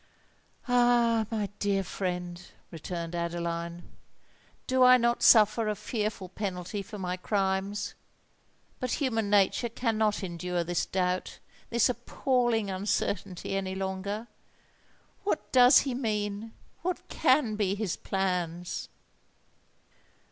[0.67, 1.27] "Ah!
[1.29, 3.83] my dear friend," returned Adeline;
[4.65, 7.93] "do I not suffer a fearful penalty for my crimes?
[8.79, 14.25] But human nature cannot endure this doubt—this appalling uncertainty any longer!
[15.23, 16.53] What does he mean?
[16.81, 18.89] what can be his plans?"